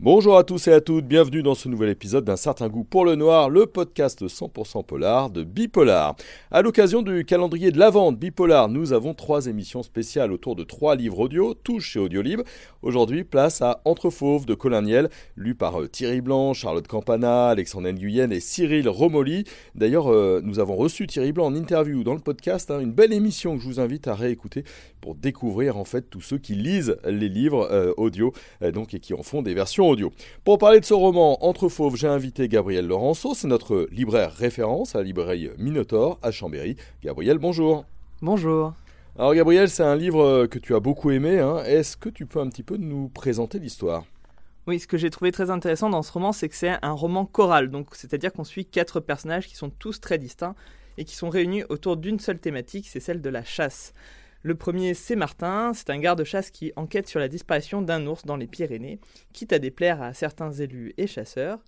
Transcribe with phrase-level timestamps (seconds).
[0.00, 3.04] Bonjour à tous et à toutes, bienvenue dans ce nouvel épisode d'un certain goût pour
[3.04, 6.14] le noir, le podcast 100% polar de Bipolar.
[6.52, 10.62] À l'occasion du calendrier de la vente Bipolar, nous avons trois émissions spéciales autour de
[10.62, 12.42] trois livres audio, tous chez Audiolib.
[12.80, 17.48] Aujourd'hui, place à Entre Fauves de Colin Niel, lu par euh, Thierry Blanc, Charlotte Campana,
[17.48, 19.42] Alexandre Nguyen et Cyril Romoli.
[19.74, 23.12] D'ailleurs, euh, nous avons reçu Thierry Blanc en interview dans le podcast, hein, une belle
[23.12, 24.62] émission que je vous invite à réécouter
[25.00, 29.12] pour découvrir en fait tous ceux qui lisent les livres euh, audio donc, et qui
[29.12, 30.12] en font des versions audio.
[30.44, 34.94] Pour parler de ce roman Entre Fauves, j'ai invité Gabriel Laurenceau, c'est notre libraire référence
[34.94, 36.76] à la librairie Minotaur à Chambéry.
[37.02, 37.84] Gabriel, bonjour.
[38.20, 38.74] Bonjour.
[39.18, 41.38] Alors Gabriel, c'est un livre que tu as beaucoup aimé.
[41.38, 41.62] Hein.
[41.64, 44.04] Est-ce que tu peux un petit peu nous présenter l'histoire?
[44.66, 47.24] Oui, ce que j'ai trouvé très intéressant dans ce roman, c'est que c'est un roman
[47.24, 50.54] choral, donc c'est-à-dire qu'on suit quatre personnages qui sont tous très distincts
[50.98, 53.94] et qui sont réunis autour d'une seule thématique, c'est celle de la chasse.
[54.42, 58.36] Le premier, c'est Martin, c'est un garde-chasse qui enquête sur la disparition d'un ours dans
[58.36, 59.00] les Pyrénées,
[59.32, 61.58] quitte à déplaire à certains élus et chasseurs.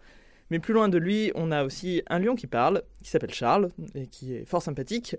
[0.50, 3.70] Mais plus loin de lui, on a aussi un lion qui parle, qui s'appelle Charles,
[3.94, 5.16] et qui est fort sympathique,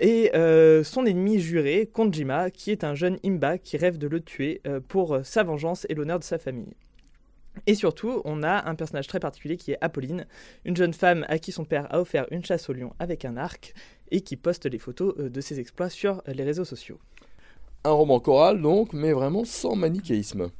[0.00, 4.20] et euh, son ennemi juré, Konjima, qui est un jeune Imba qui rêve de le
[4.20, 6.74] tuer euh, pour sa vengeance et l'honneur de sa famille.
[7.66, 10.26] Et surtout, on a un personnage très particulier qui est Apolline,
[10.64, 13.36] une jeune femme à qui son père a offert une chasse au lion avec un
[13.36, 13.74] arc,
[14.10, 16.98] et qui poste les photos euh, de ses exploits sur les réseaux sociaux.
[17.84, 20.50] Un roman choral donc, mais vraiment sans manichéisme.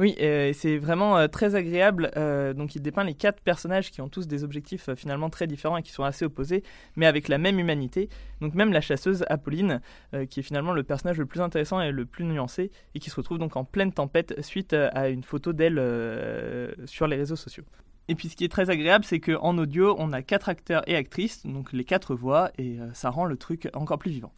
[0.00, 2.12] Oui, euh, c'est vraiment euh, très agréable.
[2.56, 5.82] donc, il dépeint les quatre personnages qui ont tous des objectifs finalement très différents et
[5.82, 6.62] qui sont assez opposés,
[6.94, 8.08] mais avec la même humanité.
[8.40, 9.80] Donc, même la chasseuse Apolline,
[10.30, 13.16] qui est finalement le personnage le plus intéressant et le plus nuancé, et qui se
[13.16, 15.82] retrouve donc en pleine tempête suite à une photo d'elle
[16.86, 17.64] sur les réseaux sociaux.
[18.08, 20.96] Et puis ce qui est très agréable, c'est qu'en audio, on a quatre acteurs et
[20.96, 24.32] actrices, donc les quatre voix, et euh, ça rend le truc encore plus vivant.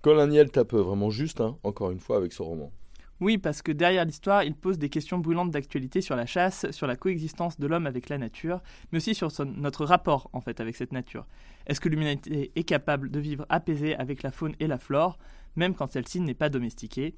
[0.00, 2.72] Colonial tape vraiment juste, hein, encore une fois, avec ce roman.
[3.20, 6.88] Oui, parce que derrière l'histoire, il pose des questions brûlantes d'actualité sur la chasse, sur
[6.88, 8.60] la coexistence de l'homme avec la nature,
[8.90, 11.26] mais aussi sur notre rapport en fait avec cette nature.
[11.68, 15.18] Est-ce que l'humanité est capable de vivre apaisée avec la faune et la flore,
[15.54, 17.14] même quand celle-ci n'est pas domestiquée?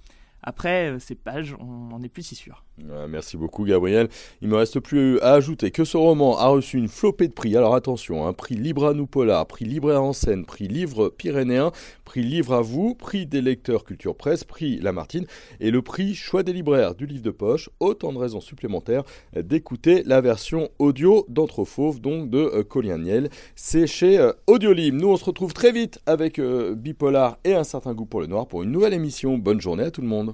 [0.46, 2.64] Après, euh, ces pages, on n'en est plus si sûr.
[3.08, 4.08] merci beaucoup, Gabriel.
[4.42, 7.56] Il me reste plus à ajouter que ce roman a reçu une flopée de prix.
[7.56, 11.08] Alors attention, un hein, prix Libre à nous Polar, prix Libre en scène, prix Livre
[11.08, 11.72] Pyrénéen,
[12.04, 15.24] prix Livre à vous, prix des lecteurs Culture Presse, prix Lamartine
[15.60, 17.70] et le prix Choix des libraires du livre de poche.
[17.80, 23.30] Autant de raisons supplémentaires d'écouter la version audio d'Entre Fauves, donc de euh, Colien Niel.
[23.56, 24.94] C'est chez euh, Audiolib.
[24.94, 28.46] Nous, on se retrouve très vite avec Bipolar et un certain goût pour le noir
[28.46, 29.38] pour une nouvelle émission.
[29.38, 30.33] Bonne journée à tout le monde.